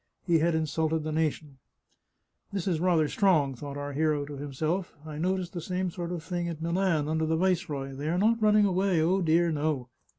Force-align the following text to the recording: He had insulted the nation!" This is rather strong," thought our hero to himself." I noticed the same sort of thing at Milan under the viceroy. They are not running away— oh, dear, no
He 0.25 0.39
had 0.39 0.55
insulted 0.55 1.03
the 1.03 1.11
nation!" 1.11 1.59
This 2.51 2.67
is 2.67 2.79
rather 2.79 3.07
strong," 3.07 3.53
thought 3.53 3.77
our 3.77 3.93
hero 3.93 4.25
to 4.25 4.35
himself." 4.35 4.95
I 5.05 5.19
noticed 5.19 5.53
the 5.53 5.61
same 5.61 5.91
sort 5.91 6.11
of 6.11 6.23
thing 6.23 6.47
at 6.47 6.59
Milan 6.59 7.07
under 7.07 7.27
the 7.27 7.37
viceroy. 7.37 7.93
They 7.93 8.09
are 8.09 8.17
not 8.17 8.41
running 8.41 8.65
away— 8.65 8.99
oh, 9.03 9.21
dear, 9.21 9.51
no 9.51 9.89